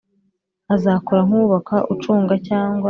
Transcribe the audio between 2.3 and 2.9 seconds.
cyangwa